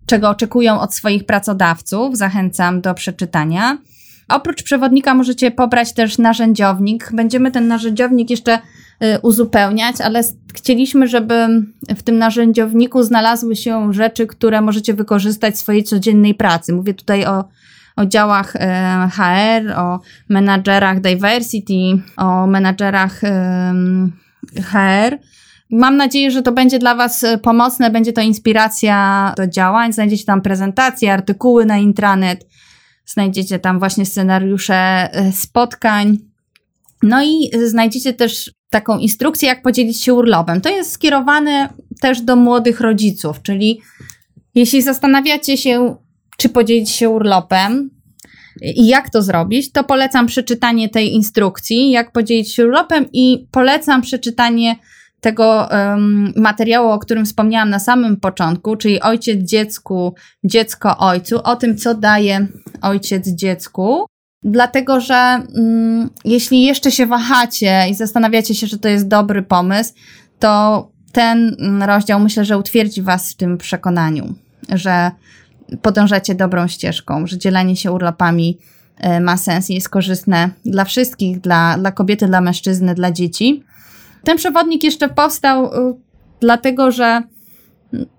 czego 0.06 0.28
oczekują 0.28 0.80
od 0.80 0.94
swoich 0.94 1.26
pracodawców. 1.26 2.16
Zachęcam 2.16 2.80
do 2.80 2.94
przeczytania. 2.94 3.78
Oprócz 4.28 4.62
przewodnika 4.62 5.14
możecie 5.14 5.50
pobrać 5.50 5.92
też 5.92 6.18
narzędziownik. 6.18 7.10
Będziemy 7.12 7.50
ten 7.50 7.68
narzędziownik 7.68 8.30
jeszcze 8.30 8.58
Y, 9.02 9.20
uzupełniać, 9.22 10.00
ale 10.00 10.22
chcieliśmy, 10.54 11.08
żeby 11.08 11.34
w 11.96 12.02
tym 12.02 12.18
narzędziowniku 12.18 13.02
znalazły 13.02 13.56
się 13.56 13.92
rzeczy, 13.92 14.26
które 14.26 14.60
możecie 14.60 14.94
wykorzystać 14.94 15.54
w 15.54 15.58
swojej 15.58 15.84
codziennej 15.84 16.34
pracy. 16.34 16.72
Mówię 16.72 16.94
tutaj 16.94 17.26
o, 17.26 17.44
o 17.96 18.06
działach 18.06 18.56
y, 18.56 18.58
HR, 19.10 19.72
o 19.76 20.00
menadżerach 20.28 21.00
diversity, 21.00 21.74
o 22.16 22.46
menadżerach 22.46 23.20
HR. 24.62 25.18
Mam 25.70 25.96
nadzieję, 25.96 26.30
że 26.30 26.42
to 26.42 26.52
będzie 26.52 26.78
dla 26.78 26.94
Was 26.94 27.26
pomocne, 27.42 27.90
będzie 27.90 28.12
to 28.12 28.20
inspiracja 28.20 29.32
do 29.36 29.46
działań. 29.46 29.92
Znajdziecie 29.92 30.24
tam 30.24 30.42
prezentacje, 30.42 31.12
artykuły 31.12 31.66
na 31.66 31.78
intranet, 31.78 32.46
znajdziecie 33.12 33.58
tam 33.58 33.78
właśnie 33.78 34.06
scenariusze 34.06 35.10
y, 35.28 35.32
spotkań. 35.32 36.18
No 37.02 37.24
i 37.24 37.50
znajdziecie 37.66 38.12
też 38.12 38.52
taką 38.70 38.98
instrukcję, 38.98 39.48
jak 39.48 39.62
podzielić 39.62 40.02
się 40.02 40.14
urlopem. 40.14 40.60
To 40.60 40.68
jest 40.68 40.92
skierowane 40.92 41.68
też 42.00 42.20
do 42.20 42.36
młodych 42.36 42.80
rodziców, 42.80 43.42
czyli 43.42 43.80
jeśli 44.54 44.82
zastanawiacie 44.82 45.56
się, 45.56 45.96
czy 46.36 46.48
podzielić 46.48 46.90
się 46.90 47.08
urlopem 47.08 47.90
i 48.60 48.86
jak 48.86 49.10
to 49.10 49.22
zrobić, 49.22 49.72
to 49.72 49.84
polecam 49.84 50.26
przeczytanie 50.26 50.88
tej 50.88 51.14
instrukcji, 51.14 51.90
jak 51.90 52.12
podzielić 52.12 52.54
się 52.54 52.66
urlopem 52.66 53.06
i 53.12 53.46
polecam 53.50 54.02
przeczytanie 54.02 54.76
tego 55.22 55.68
um, 55.70 56.32
materiału, 56.36 56.90
o 56.90 56.98
którym 56.98 57.24
wspomniałam 57.24 57.70
na 57.70 57.78
samym 57.78 58.16
początku, 58.16 58.76
czyli 58.76 59.00
ojciec 59.00 59.40
dziecku, 59.40 60.14
dziecko 60.44 60.98
ojcu, 60.98 61.42
o 61.42 61.56
tym, 61.56 61.76
co 61.76 61.94
daje 61.94 62.46
ojciec 62.80 63.28
dziecku. 63.28 64.06
Dlatego, 64.42 65.00
że 65.00 65.14
mm, 65.14 66.10
jeśli 66.24 66.62
jeszcze 66.62 66.90
się 66.90 67.06
wahacie 67.06 67.86
i 67.90 67.94
zastanawiacie 67.94 68.54
się, 68.54 68.66
że 68.66 68.78
to 68.78 68.88
jest 68.88 69.08
dobry 69.08 69.42
pomysł, 69.42 69.94
to 70.38 70.88
ten 71.12 71.56
mm, 71.58 71.82
rozdział 71.82 72.20
myślę, 72.20 72.44
że 72.44 72.58
utwierdzi 72.58 73.02
Was 73.02 73.32
w 73.32 73.36
tym 73.36 73.58
przekonaniu, 73.58 74.34
że 74.68 75.10
podążacie 75.82 76.34
dobrą 76.34 76.68
ścieżką, 76.68 77.26
że 77.26 77.38
dzielenie 77.38 77.76
się 77.76 77.92
urlopami 77.92 78.58
y, 79.16 79.20
ma 79.20 79.36
sens 79.36 79.70
i 79.70 79.74
jest 79.74 79.88
korzystne 79.88 80.50
dla 80.64 80.84
wszystkich, 80.84 81.40
dla, 81.40 81.78
dla 81.78 81.92
kobiety, 81.92 82.26
dla 82.26 82.40
mężczyzny, 82.40 82.94
dla 82.94 83.12
dzieci. 83.12 83.64
Ten 84.24 84.36
przewodnik 84.36 84.84
jeszcze 84.84 85.08
powstał 85.08 85.66
y, 85.66 85.94
dlatego, 86.40 86.90
że 86.90 87.22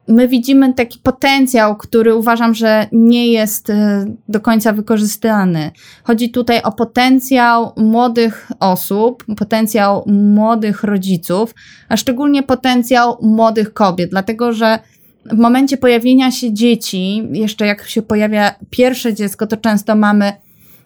my 0.07 0.27
widzimy 0.27 0.73
taki 0.73 0.99
potencjał, 0.99 1.75
który 1.75 2.15
uważam, 2.15 2.53
że 2.53 2.87
nie 2.91 3.27
jest 3.27 3.69
e, 3.69 4.05
do 4.29 4.39
końca 4.39 4.73
wykorzystany. 4.73 5.71
Chodzi 6.03 6.31
tutaj 6.31 6.61
o 6.61 6.71
potencjał 6.71 7.73
młodych 7.77 8.51
osób, 8.59 9.23
potencjał 9.37 10.03
młodych 10.07 10.83
rodziców, 10.83 11.55
a 11.89 11.97
szczególnie 11.97 12.43
potencjał 12.43 13.17
młodych 13.21 13.73
kobiet, 13.73 14.09
dlatego 14.09 14.53
że 14.53 14.79
w 15.25 15.37
momencie 15.37 15.77
pojawienia 15.77 16.31
się 16.31 16.53
dzieci, 16.53 17.27
jeszcze 17.31 17.65
jak 17.65 17.87
się 17.87 18.01
pojawia 18.01 18.55
pierwsze 18.69 19.13
dziecko, 19.13 19.47
to 19.47 19.57
często 19.57 19.95
mamy 19.95 20.33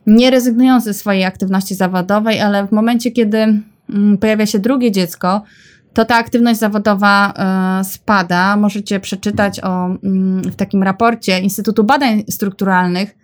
nie 0.07 0.29
rezygnując 0.29 0.83
ze 0.83 0.93
swojej 0.93 1.25
aktywności 1.25 1.75
zawodowej, 1.75 2.41
ale 2.41 2.67
w 2.67 2.71
momencie, 2.71 3.11
kiedy 3.11 3.61
pojawia 4.19 4.45
się 4.45 4.59
drugie 4.59 4.91
dziecko, 4.91 5.41
to 5.93 6.05
ta 6.05 6.15
aktywność 6.15 6.59
zawodowa 6.59 7.33
y, 7.81 7.83
spada. 7.83 8.57
Możecie 8.57 8.99
przeczytać 8.99 9.59
o, 9.59 9.89
y, 9.89 10.51
w 10.51 10.55
takim 10.55 10.83
raporcie 10.83 11.39
Instytutu 11.39 11.83
Badań 11.83 12.23
Strukturalnych, 12.29 13.15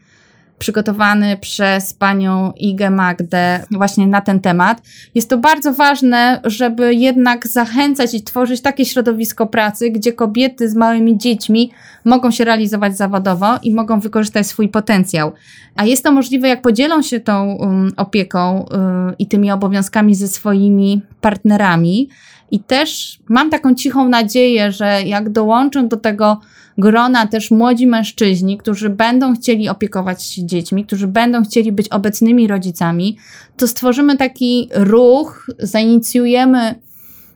przygotowany 0.60 1.38
przez 1.38 1.94
panią 1.94 2.52
Igę 2.52 2.90
Magdę 2.90 3.64
właśnie 3.72 4.08
na 4.08 4.22
ten 4.22 4.40
temat. 4.40 4.82
Jest 5.16 5.30
to 5.30 5.38
bardzo 5.38 5.74
ważne, 5.74 6.42
żeby 6.44 6.96
jednak 6.96 7.48
zachęcać 7.48 8.14
i 8.14 8.24
tworzyć 8.24 8.62
takie 8.62 8.86
środowisko 8.86 9.48
pracy, 9.48 9.90
gdzie 9.90 10.14
kobiety 10.14 10.70
z 10.70 10.76
małymi 10.76 11.18
dziećmi 11.18 11.72
mogą 12.06 12.32
się 12.32 12.44
realizować 12.46 12.98
zawodowo 12.98 13.60
i 13.64 13.74
mogą 13.74 14.00
wykorzystać 14.00 14.48
swój 14.48 14.70
potencjał. 14.70 15.32
A 15.76 15.86
jest 15.86 16.04
to 16.04 16.12
możliwe, 16.12 16.48
jak 16.48 16.62
podzielą 16.62 17.02
się 17.02 17.20
tą 17.20 17.54
um, 17.54 17.92
opieką 17.98 18.66
um, 18.72 19.14
i 19.20 19.28
tymi 19.28 19.52
obowiązkami 19.52 20.16
ze 20.16 20.28
swoimi 20.28 21.02
partnerami. 21.22 22.10
I 22.52 22.60
też 22.60 23.20
mam 23.30 23.50
taką 23.50 23.76
cichą 23.76 24.10
nadzieję, 24.10 24.72
że 24.72 25.04
jak 25.04 25.30
dołączą 25.30 25.88
do 25.88 25.98
tego 25.98 26.40
grona 26.78 27.28
też 27.28 27.52
młodzi 27.52 27.88
mężczyźni, 27.88 28.58
którzy 28.58 28.90
będą 28.90 29.36
chcieli 29.36 29.70
opiekować 29.70 30.24
się 30.24 30.46
dziećmi, 30.46 30.86
którzy 30.86 31.08
będą 31.08 31.44
chcieli 31.44 31.72
być 31.72 31.90
obecnymi 31.90 32.48
rodzicami, 32.48 33.18
to 33.58 33.68
stworzymy 33.68 34.18
taki 34.18 34.70
ruch, 34.74 35.50
zainicjujemy 35.60 36.76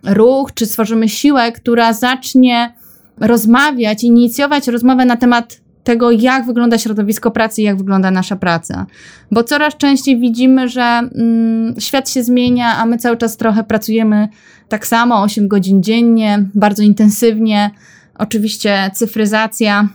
ruch, 0.03 0.53
czy 0.53 0.65
stworzymy 0.65 1.09
siłę, 1.09 1.51
która 1.51 1.93
zacznie 1.93 2.73
rozmawiać, 3.19 4.03
inicjować 4.03 4.67
rozmowę 4.67 5.05
na 5.05 5.17
temat 5.17 5.59
tego, 5.87 6.11
jak 6.11 6.45
wygląda 6.45 6.77
środowisko 6.77 7.31
pracy 7.31 7.61
jak 7.61 7.77
wygląda 7.77 8.11
nasza 8.11 8.35
praca. 8.35 8.85
Bo 9.31 9.43
coraz 9.43 9.77
częściej 9.77 10.19
widzimy, 10.19 10.69
że 10.69 10.81
mm, 10.81 11.75
świat 11.79 12.09
się 12.09 12.23
zmienia, 12.23 12.77
a 12.77 12.85
my 12.85 12.97
cały 12.97 13.17
czas 13.17 13.37
trochę 13.37 13.63
pracujemy 13.63 14.27
tak 14.69 14.87
samo, 14.87 15.21
8 15.21 15.47
godzin 15.47 15.83
dziennie, 15.83 16.45
bardzo 16.55 16.83
intensywnie. 16.83 17.71
Oczywiście 18.17 18.91
cyfryzacja 18.93 19.89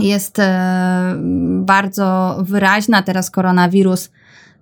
jest 0.00 0.38
e, 0.38 1.14
bardzo 1.60 2.38
wyraźna. 2.42 3.02
Teraz 3.02 3.30
koronawirus 3.30 4.10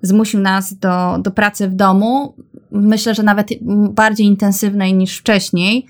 zmusił 0.02 0.40
nas 0.40 0.74
do, 0.74 1.18
do 1.18 1.30
pracy 1.30 1.68
w 1.68 1.74
domu. 1.74 2.34
Myślę, 2.70 3.14
że 3.14 3.22
nawet 3.22 3.48
bardziej 3.90 4.26
intensywnej 4.26 4.94
niż 4.94 5.18
wcześniej 5.18 5.86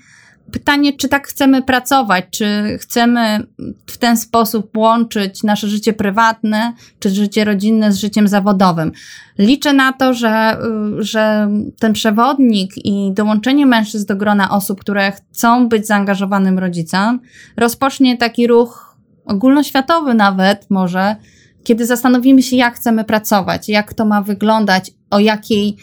pytanie, 0.51 0.93
czy 0.93 1.09
tak 1.09 1.27
chcemy 1.27 1.61
pracować, 1.61 2.25
czy 2.31 2.77
chcemy 2.81 3.47
w 3.85 3.97
ten 3.97 4.17
sposób 4.17 4.77
łączyć 4.77 5.43
nasze 5.43 5.67
życie 5.67 5.93
prywatne, 5.93 6.73
czy 6.99 7.09
życie 7.09 7.45
rodzinne 7.45 7.91
z 7.93 7.97
życiem 7.97 8.27
zawodowym. 8.27 8.91
Liczę 9.37 9.73
na 9.73 9.93
to, 9.93 10.13
że, 10.13 10.57
że 10.97 11.49
ten 11.79 11.93
przewodnik 11.93 12.71
i 12.77 13.11
dołączenie 13.13 13.65
mężczyzn 13.65 14.05
do 14.05 14.15
grona 14.15 14.49
osób, 14.51 14.81
które 14.81 15.11
chcą 15.11 15.69
być 15.69 15.87
zaangażowanym 15.87 16.59
rodzicem, 16.59 17.19
rozpocznie 17.57 18.17
taki 18.17 18.47
ruch 18.47 18.97
ogólnoświatowy 19.25 20.13
nawet 20.13 20.69
może, 20.69 21.15
kiedy 21.63 21.85
zastanowimy 21.85 22.43
się, 22.43 22.55
jak 22.55 22.75
chcemy 22.75 23.03
pracować, 23.03 23.69
jak 23.69 23.93
to 23.93 24.05
ma 24.05 24.21
wyglądać, 24.21 24.91
o 25.09 25.19
jakiej 25.19 25.77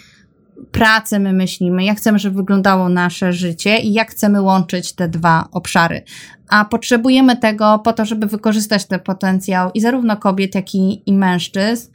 pracy 0.70 1.18
my 1.18 1.32
myślimy, 1.32 1.84
jak 1.84 1.99
chcemy, 1.99 2.18
żeby 2.18 2.37
wyglądało 2.37 2.88
nasze 2.88 3.32
życie 3.32 3.78
i 3.78 3.92
jak 3.92 4.11
chcemy 4.11 4.40
łączyć 4.40 4.92
te 4.92 5.08
dwa 5.08 5.49
obszary. 5.52 6.02
A 6.49 6.64
potrzebujemy 6.64 7.37
tego 7.37 7.78
po 7.78 7.92
to, 7.92 8.04
żeby 8.04 8.26
wykorzystać 8.26 8.87
ten 8.87 9.00
potencjał 9.00 9.70
i 9.75 9.80
zarówno 9.80 10.16
kobiet, 10.16 10.54
jak 10.54 10.75
i, 10.75 11.02
i 11.06 11.12
mężczyzn, 11.12 11.90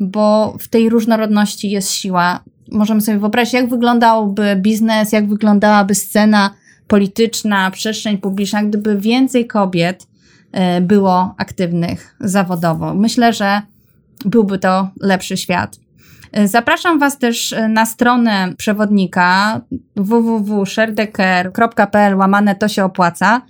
bo 0.00 0.56
w 0.60 0.68
tej 0.68 0.88
różnorodności 0.88 1.70
jest 1.70 1.90
siła. 1.90 2.40
Możemy 2.72 3.00
sobie 3.00 3.18
wyobrazić, 3.18 3.54
jak 3.54 3.68
wyglądałby 3.68 4.56
biznes, 4.56 5.12
jak 5.12 5.28
wyglądałaby 5.28 5.94
scena 5.94 6.50
polityczna, 6.86 7.70
przestrzeń 7.70 8.18
publiczna, 8.18 8.62
gdyby 8.62 8.96
więcej 9.00 9.46
kobiet 9.46 10.06
e, 10.52 10.80
było 10.80 11.34
aktywnych 11.38 12.16
zawodowo. 12.20 12.94
Myślę, 12.94 13.32
że 13.32 13.62
byłby 14.24 14.58
to 14.58 14.88
lepszy 15.00 15.36
świat. 15.36 15.76
E, 16.32 16.48
zapraszam 16.48 16.98
Was 16.98 17.18
też 17.18 17.52
e, 17.52 17.68
na 17.68 17.86
stronę 17.86 18.54
przewodnika 18.56 19.60
www.sherdecker.pl 19.96 22.16
łamane 22.16 22.54
to 22.54 22.68
się 22.68 22.84
opłaca. 22.84 23.42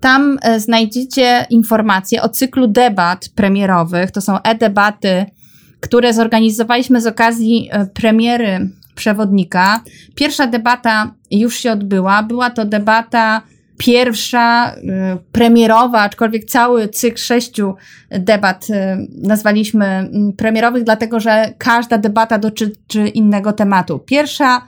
Tam 0.00 0.38
znajdziecie 0.58 1.46
informacje 1.50 2.22
o 2.22 2.28
cyklu 2.28 2.68
debat 2.68 3.28
premierowych. 3.34 4.10
To 4.10 4.20
są 4.20 4.42
e-debaty, 4.42 5.26
które 5.80 6.14
zorganizowaliśmy 6.14 7.00
z 7.00 7.06
okazji 7.06 7.70
premiery 7.94 8.70
przewodnika. 8.94 9.80
Pierwsza 10.14 10.46
debata 10.46 11.14
już 11.30 11.56
się 11.56 11.72
odbyła. 11.72 12.22
Była 12.22 12.50
to 12.50 12.64
debata 12.64 13.42
pierwsza, 13.78 14.74
y, 14.74 14.82
premierowa, 15.32 16.00
aczkolwiek 16.00 16.44
cały 16.44 16.88
cykl 16.88 17.18
sześciu 17.18 17.74
debat 18.10 18.66
y, 18.70 18.74
nazwaliśmy 19.22 19.86
mm, 19.86 20.32
premierowych, 20.32 20.84
dlatego 20.84 21.20
że 21.20 21.54
każda 21.58 21.98
debata 21.98 22.38
dotyczy 22.38 23.08
innego 23.08 23.52
tematu. 23.52 23.98
Pierwsza 23.98 24.62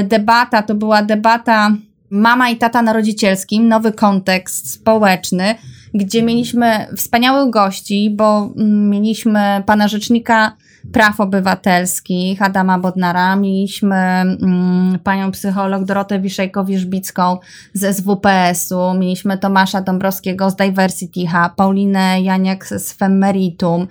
y, 0.00 0.04
debata 0.04 0.62
to 0.62 0.74
była 0.74 1.02
debata 1.02 1.70
Mama 2.10 2.50
i 2.50 2.56
tata 2.56 2.82
na 2.82 2.92
rodzicielskim, 2.92 3.68
nowy 3.68 3.92
kontekst 3.92 4.72
społeczny, 4.72 5.54
gdzie 5.94 6.22
mieliśmy 6.22 6.86
wspaniałych 6.96 7.50
gości, 7.50 8.10
bo 8.16 8.52
mm, 8.56 8.90
mieliśmy 8.90 9.62
pana 9.66 9.88
rzecznika 9.88 10.56
praw 10.92 11.20
obywatelskich. 11.20 12.42
Adama 12.42 12.78
Bodnara, 12.78 13.36
mieliśmy 13.36 13.96
mm, 13.96 14.98
panią 15.04 15.30
psycholog 15.30 15.84
Dorotę 15.84 16.20
Wiszejko-Wierzbicką 16.20 17.36
z 17.72 17.96
SWPS-u, 17.96 18.94
mieliśmy 18.94 19.38
Tomasza 19.38 19.80
Dąbrowskiego 19.80 20.50
z 20.50 20.56
Diversity 20.56 21.20
Hub, 21.20 21.54
Paulinę 21.56 22.20
Janiak 22.20 22.66
z 22.66 22.92
Femmeritum, 22.92 23.86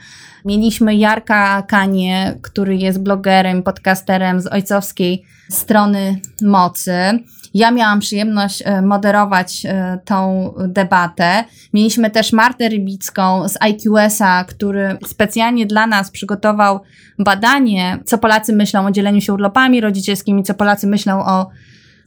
mieliśmy 0.46 0.96
Jarka 0.96 1.62
Kanie, 1.62 2.40
który 2.42 2.76
jest 2.76 3.00
blogerem, 3.00 3.64
podcasterem 3.64 4.42
z 4.42 4.48
ojcowskiej 4.48 5.24
strony 5.50 6.20
mocy. 6.42 7.20
Ja 7.54 7.72
miałam 7.72 8.00
przyjemność 8.00 8.64
e, 8.66 8.82
moderować 8.82 9.66
e, 9.66 10.00
tą 10.06 10.54
debatę. 10.68 11.44
Mieliśmy 11.74 12.10
też 12.10 12.34
Martę 12.34 12.70
Rybicką 12.70 13.50
z 13.50 13.58
IQS-a, 13.70 14.44
który 14.44 14.98
specjalnie 15.06 15.66
dla 15.66 15.88
nas 15.88 16.12
przygotował 16.12 16.80
badanie, 17.20 18.00
co 18.06 18.18
Polacy 18.18 18.54
myślą 18.54 18.86
o 18.86 18.92
dzieleniu 18.92 19.22
się 19.22 19.34
urlopami 19.34 19.82
rodzicielskimi, 19.82 20.44
co 20.44 20.54
Polacy 20.54 20.88
myślą 20.88 21.26
o, 21.26 21.50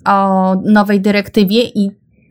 o 0.04 0.54
nowej 0.64 1.00
dyrektywie 1.00 1.62
i 1.62 1.90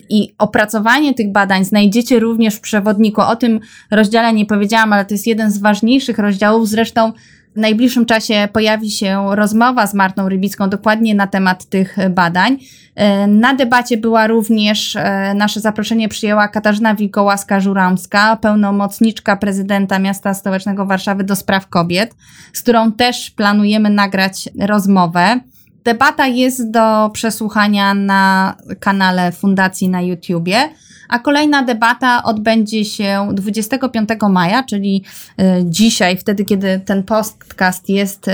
i 0.09 0.35
opracowanie 0.37 1.13
tych 1.13 1.31
badań 1.31 1.65
znajdziecie 1.65 2.19
również 2.19 2.55
w 2.55 2.61
przewodniku. 2.61 3.21
O 3.21 3.35
tym 3.35 3.59
rozdziale 3.91 4.33
nie 4.33 4.45
powiedziałam, 4.45 4.93
ale 4.93 5.05
to 5.05 5.13
jest 5.13 5.27
jeden 5.27 5.51
z 5.51 5.57
ważniejszych 5.57 6.19
rozdziałów. 6.19 6.69
Zresztą 6.69 7.11
w 7.55 7.57
najbliższym 7.57 8.05
czasie 8.05 8.47
pojawi 8.53 8.91
się 8.91 9.35
rozmowa 9.35 9.87
z 9.87 9.93
Martą 9.93 10.29
Rybicką 10.29 10.69
dokładnie 10.69 11.15
na 11.15 11.27
temat 11.27 11.65
tych 11.65 11.97
badań. 12.09 12.57
E, 12.95 13.27
na 13.27 13.53
debacie 13.53 13.97
była 13.97 14.27
również, 14.27 14.95
e, 14.95 15.33
nasze 15.33 15.59
zaproszenie 15.59 16.09
przyjęła 16.09 16.47
Katarzyna 16.47 16.95
Wilkołaska-Żuramska, 16.95 18.37
pełnomocniczka 18.37 19.37
prezydenta 19.37 19.99
miasta 19.99 20.33
stołecznego 20.33 20.85
Warszawy 20.85 21.23
do 21.23 21.35
spraw 21.35 21.67
kobiet, 21.67 22.15
z 22.53 22.61
którą 22.61 22.91
też 22.91 23.31
planujemy 23.31 23.89
nagrać 23.89 24.49
rozmowę. 24.59 25.39
Debata 25.83 26.27
jest 26.27 26.71
do 26.71 27.09
przesłuchania 27.13 27.93
na 27.93 28.55
kanale 28.79 29.31
Fundacji 29.31 29.89
na 29.89 30.01
YouTubie, 30.01 30.69
a 31.09 31.19
kolejna 31.19 31.63
debata 31.63 32.23
odbędzie 32.23 32.85
się 32.85 33.27
25 33.33 34.09
maja, 34.29 34.63
czyli 34.63 35.03
e, 35.39 35.59
dzisiaj, 35.65 36.17
wtedy 36.17 36.45
kiedy 36.45 36.81
ten 36.85 37.03
podcast 37.03 37.89
jest 37.89 38.25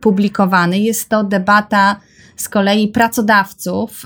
publikowany. 0.00 0.78
Jest 0.78 1.08
to 1.08 1.24
debata 1.24 1.96
z 2.36 2.48
kolei 2.48 2.88
pracodawców. 2.88 4.02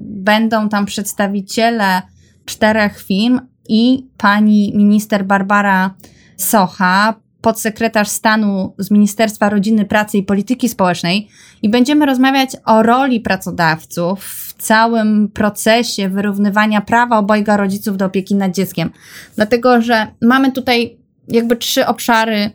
Będą 0.00 0.68
tam 0.68 0.86
przedstawiciele 0.86 2.02
czterech 2.44 3.02
firm 3.02 3.40
i 3.68 4.06
pani 4.16 4.72
minister 4.76 5.24
Barbara 5.24 5.94
Socha, 6.36 7.14
podsekretarz 7.46 8.08
stanu 8.08 8.74
z 8.78 8.90
Ministerstwa 8.90 9.48
Rodziny, 9.48 9.84
Pracy 9.84 10.18
i 10.18 10.22
Polityki 10.22 10.68
Społecznej 10.68 11.28
i 11.62 11.68
będziemy 11.68 12.06
rozmawiać 12.06 12.50
o 12.64 12.82
roli 12.82 13.20
pracodawców 13.20 14.24
w 14.24 14.52
całym 14.52 15.28
procesie 15.28 16.08
wyrównywania 16.08 16.80
prawa 16.80 17.18
obojga 17.18 17.56
rodziców 17.56 17.96
do 17.96 18.04
opieki 18.04 18.34
nad 18.34 18.54
dzieckiem. 18.54 18.90
Dlatego, 19.36 19.82
że 19.82 20.06
mamy 20.22 20.52
tutaj 20.52 20.96
jakby 21.28 21.56
trzy 21.56 21.86
obszary 21.86 22.50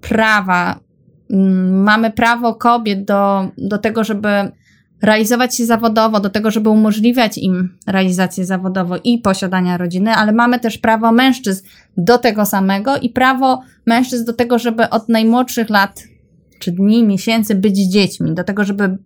prawa. 0.00 0.80
Mm, 1.30 1.82
mamy 1.82 2.10
prawo 2.10 2.54
kobiet 2.54 3.04
do, 3.04 3.48
do 3.58 3.78
tego, 3.78 4.04
żeby 4.04 4.28
realizować 5.02 5.56
się 5.56 5.66
zawodowo, 5.66 6.20
do 6.20 6.30
tego, 6.30 6.50
żeby 6.50 6.68
umożliwiać 6.68 7.38
im 7.38 7.78
realizację 7.86 8.46
zawodową 8.46 8.96
i 9.04 9.18
posiadania 9.18 9.76
rodziny, 9.76 10.10
ale 10.10 10.32
mamy 10.32 10.60
też 10.60 10.78
prawo 10.78 11.12
mężczyzn 11.12 11.66
do 11.96 12.18
tego 12.18 12.46
samego 12.46 12.96
i 12.96 13.10
prawo 13.10 13.62
mężczyzn 13.86 14.24
do 14.24 14.32
tego, 14.32 14.58
żeby 14.58 14.90
od 14.90 15.08
najmłodszych 15.08 15.70
lat, 15.70 16.02
czy 16.58 16.72
dni, 16.72 17.04
miesięcy 17.04 17.54
być 17.54 17.76
dziećmi, 17.78 18.34
do 18.34 18.44
tego, 18.44 18.64
żeby 18.64 18.98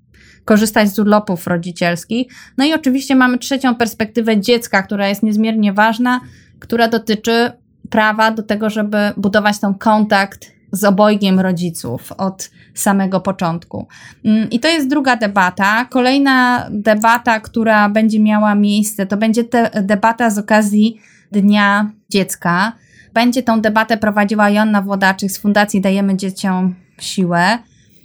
korzystać 0.45 0.89
z 0.89 0.99
urlopów 0.99 1.47
rodzicielskich. 1.47 2.33
No 2.59 2.65
i 2.65 2.75
oczywiście 2.75 3.17
mamy 3.17 3.39
trzecią 3.39 3.75
perspektywę 3.75 4.41
dziecka, 4.41 4.83
która 4.83 5.09
jest 5.09 5.23
niezmiernie 5.23 5.73
ważna, 5.73 6.21
która 6.59 6.89
dotyczy 6.89 7.53
prawa 7.91 8.31
do 8.31 8.43
tego, 8.43 8.71
żeby 8.71 8.99
budować 9.17 9.59
ten 9.59 9.75
kontakt 9.75 10.56
z 10.73 10.85
obojgiem 10.85 11.41
rodziców 11.41 12.13
od 12.13 12.51
samego 12.75 13.21
początku. 13.21 13.87
Mm, 14.25 14.51
I 14.51 14.61
to 14.61 14.69
jest 14.69 14.89
druga 14.89 15.17
debata. 15.17 15.85
Kolejna 15.85 16.67
debata, 16.71 17.41
która 17.41 17.89
będzie 17.89 18.21
miała 18.21 18.55
miejsce, 18.55 19.07
to 19.07 19.17
będzie 19.17 19.45
debata 19.83 20.31
z 20.31 20.39
okazji 20.39 21.01
Dnia 21.33 21.91
Dziecka. 22.09 22.73
Będzie 23.15 23.43
tą 23.43 23.61
debatę 23.61 23.97
prowadziła 23.97 24.51
Jonna 24.51 24.83
Włodaczyk 24.83 25.31
z 25.31 25.39
Fundacji 25.39 25.81
Dajemy 25.81 26.17
Dzieciom 26.17 26.75
Siłę. 27.01 27.59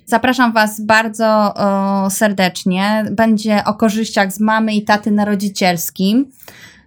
Zapraszam 0.05 0.53
Was 0.53 0.81
bardzo 0.81 1.53
o, 1.55 2.09
serdecznie. 2.09 3.05
Będzie 3.11 3.63
o 3.65 3.73
korzyściach 3.73 4.33
z 4.33 4.39
mamy 4.39 4.73
i 4.73 4.83
taty 4.83 5.11
na 5.11 5.25
rodzicielskim. 5.25 6.31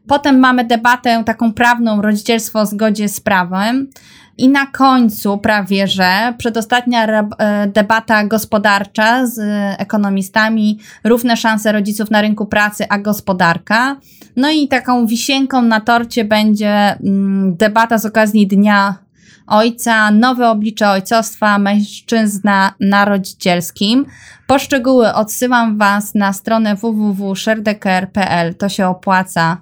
Potem 0.07 0.39
mamy 0.39 0.65
debatę 0.65 1.23
taką 1.27 1.53
prawną, 1.53 2.03
rodzicielstwo 2.03 2.67
w 2.67 2.69
zgodzie 2.69 3.09
z 3.09 3.21
prawem. 3.21 3.91
I 4.39 4.49
na 4.49 4.67
końcu 4.67 5.39
prawie, 5.39 5.89
że 5.89 6.35
przedostatnia 6.39 7.07
e, 7.07 7.67
debata 7.67 8.25
gospodarcza 8.25 9.27
z 9.27 9.41
ekonomistami, 9.81 10.79
równe 11.05 11.37
szanse 11.37 11.73
rodziców 11.73 12.11
na 12.11 12.21
rynku 12.21 12.47
pracy, 12.47 12.85
a 12.89 12.99
gospodarka. 12.99 13.97
No 14.37 14.51
i 14.51 14.69
taką 14.69 15.07
wisienką 15.07 15.63
na 15.63 15.81
torcie 15.81 16.25
będzie 16.25 16.71
mm, 16.71 17.57
debata 17.57 17.99
z 17.99 18.07
okazji 18.07 18.47
Dnia 18.47 19.05
Ojca, 19.47 20.11
nowe 20.11 20.51
oblicze 20.51 20.91
ojcostwa, 20.91 21.59
mężczyzna 21.59 22.75
na 22.81 23.05
rodzicielskim. 23.05 24.07
Poszczegóły 24.47 25.15
odsyłam 25.15 25.79
Was 25.79 26.15
na 26.15 26.33
stronę 26.33 26.77
www.sherdecker.pl. 26.77 28.55
To 28.55 28.69
się 28.69 28.87
opłaca 28.87 29.57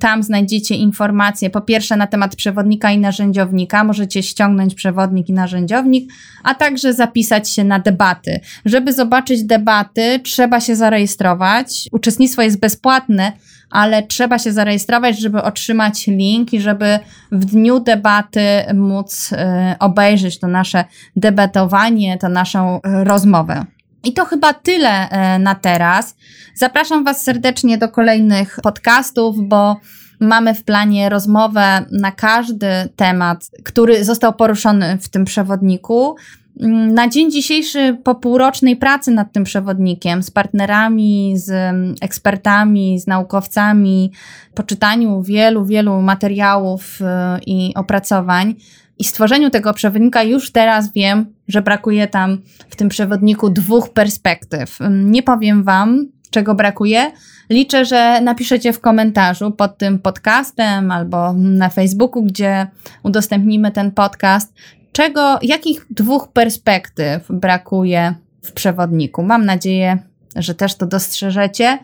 tam 0.00 0.22
znajdziecie 0.22 0.74
informacje 0.74 1.50
po 1.50 1.60
pierwsze 1.60 1.96
na 1.96 2.06
temat 2.06 2.36
przewodnika 2.36 2.90
i 2.90 2.98
narzędziownika. 2.98 3.84
Możecie 3.84 4.22
ściągnąć 4.22 4.74
przewodnik 4.74 5.28
i 5.28 5.32
narzędziownik, 5.32 6.12
a 6.42 6.54
także 6.54 6.94
zapisać 6.94 7.50
się 7.50 7.64
na 7.64 7.78
debaty. 7.78 8.40
Żeby 8.64 8.92
zobaczyć 8.92 9.44
debaty, 9.44 10.20
trzeba 10.24 10.60
się 10.60 10.76
zarejestrować. 10.76 11.88
Uczestnictwo 11.92 12.42
jest 12.42 12.60
bezpłatne, 12.60 13.32
ale 13.70 14.02
trzeba 14.02 14.38
się 14.38 14.52
zarejestrować, 14.52 15.20
żeby 15.20 15.42
otrzymać 15.42 16.06
link 16.06 16.52
i 16.52 16.60
żeby 16.60 16.98
w 17.32 17.44
dniu 17.44 17.80
debaty 17.80 18.40
móc 18.74 19.32
y, 19.32 19.36
obejrzeć 19.78 20.38
to 20.38 20.46
nasze 20.46 20.84
debatowanie, 21.16 22.18
to 22.18 22.28
naszą 22.28 22.76
y, 22.76 22.80
rozmowę. 23.04 23.64
I 24.04 24.12
to 24.12 24.24
chyba 24.24 24.52
tyle 24.52 25.08
e, 25.10 25.38
na 25.38 25.54
teraz. 25.54 26.16
Zapraszam 26.54 27.04
Was 27.04 27.24
serdecznie 27.24 27.78
do 27.78 27.88
kolejnych 27.88 28.58
podcastów, 28.62 29.36
bo 29.48 29.76
Mamy 30.20 30.54
w 30.54 30.64
planie 30.64 31.08
rozmowę 31.08 31.84
na 31.90 32.12
każdy 32.12 32.66
temat, 32.96 33.50
który 33.64 34.04
został 34.04 34.32
poruszony 34.32 34.98
w 34.98 35.08
tym 35.08 35.24
przewodniku. 35.24 36.16
Mm, 36.60 36.94
na 36.94 37.08
dzień 37.08 37.30
dzisiejszy, 37.30 37.96
po 38.04 38.14
półrocznej 38.14 38.76
pracy 38.76 39.10
nad 39.10 39.32
tym 39.32 39.44
przewodnikiem, 39.44 40.22
z 40.22 40.30
partnerami, 40.30 41.32
z 41.36 41.50
mm, 41.50 41.94
ekspertami, 42.00 43.00
z 43.00 43.06
naukowcami, 43.06 44.12
po 44.54 44.62
czytaniu 44.62 45.22
wielu, 45.22 45.64
wielu 45.64 46.02
materiałów 46.02 47.00
y, 47.00 47.04
i 47.46 47.74
opracowań 47.74 48.54
i 49.00 49.04
stworzeniu 49.04 49.50
tego 49.50 49.74
przewodnika, 49.74 50.22
już 50.22 50.52
teraz 50.52 50.92
wiem, 50.92 51.26
że 51.48 51.62
brakuje 51.62 52.08
tam 52.08 52.38
w 52.70 52.76
tym 52.76 52.88
przewodniku 52.88 53.50
dwóch 53.50 53.92
perspektyw. 53.92 54.80
Mm, 54.80 55.12
nie 55.12 55.22
powiem 55.22 55.64
Wam, 55.64 56.06
czego 56.30 56.54
brakuje. 56.54 57.12
Liczę, 57.50 57.84
że 57.84 58.20
napiszecie 58.20 58.72
w 58.72 58.80
komentarzu 58.80 59.50
pod 59.50 59.78
tym 59.78 59.98
podcastem 59.98 60.90
albo 60.90 61.32
na 61.32 61.68
Facebooku, 61.68 62.22
gdzie 62.22 62.66
udostępnimy 63.02 63.70
ten 63.70 63.90
podcast, 63.90 64.52
czego, 64.92 65.38
jakich 65.42 65.86
dwóch 65.90 66.28
perspektyw 66.28 67.26
brakuje 67.30 68.14
w 68.42 68.52
przewodniku. 68.52 69.22
Mam 69.22 69.44
nadzieję, 69.44 69.98
że 70.36 70.54
też 70.54 70.74
to 70.74 70.86
dostrzeżecie. 70.86 71.78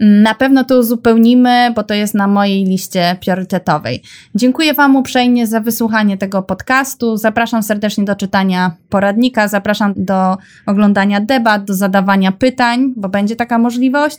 Na 0.00 0.34
pewno 0.34 0.64
to 0.64 0.78
uzupełnimy, 0.78 1.72
bo 1.76 1.82
to 1.82 1.94
jest 1.94 2.14
na 2.14 2.26
mojej 2.26 2.64
liście 2.64 3.16
priorytetowej. 3.20 4.02
Dziękuję 4.34 4.74
Wam 4.74 4.96
uprzejmie 4.96 5.46
za 5.46 5.60
wysłuchanie 5.60 6.16
tego 6.16 6.42
podcastu. 6.42 7.16
Zapraszam 7.16 7.62
serdecznie 7.62 8.04
do 8.04 8.16
czytania 8.16 8.76
poradnika, 8.88 9.48
zapraszam 9.48 9.92
do 9.96 10.36
oglądania 10.66 11.20
debat, 11.20 11.64
do 11.64 11.74
zadawania 11.74 12.32
pytań, 12.32 12.92
bo 12.96 13.08
będzie 13.08 13.36
taka 13.36 13.58
możliwość. 13.58 14.18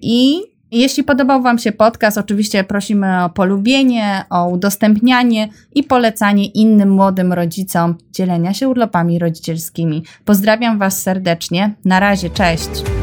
I 0.00 0.40
jeśli 0.70 1.04
podobał 1.04 1.42
Wam 1.42 1.58
się 1.58 1.72
podcast, 1.72 2.18
oczywiście 2.18 2.64
prosimy 2.64 3.24
o 3.24 3.30
polubienie, 3.30 4.24
o 4.30 4.48
udostępnianie 4.48 5.48
i 5.74 5.82
polecanie 5.82 6.46
innym 6.46 6.90
młodym 6.90 7.32
rodzicom 7.32 7.94
dzielenia 8.12 8.54
się 8.54 8.68
urlopami 8.68 9.18
rodzicielskimi. 9.18 10.02
Pozdrawiam 10.24 10.78
Was 10.78 11.02
serdecznie. 11.02 11.74
Na 11.84 12.00
razie, 12.00 12.30
cześć. 12.30 12.99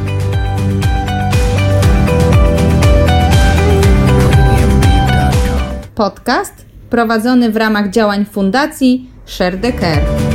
Podcast 5.97 6.65
prowadzony 6.89 7.51
w 7.51 7.55
ramach 7.55 7.89
działań 7.89 8.25
Fundacji 8.25 9.09
Share 9.25 9.61
the 9.61 9.73
Care. 9.73 10.26